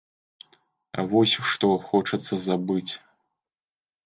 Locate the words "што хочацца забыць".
1.51-2.91